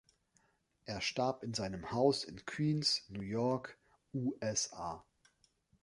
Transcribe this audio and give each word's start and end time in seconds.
Er 0.85 0.99
starb 0.99 1.43
in 1.43 1.53
seinem 1.53 1.91
Haus 1.91 2.23
in 2.23 2.43
Queens, 2.43 3.05
New 3.09 3.21
York 3.21 3.77
(USA). 4.13 5.05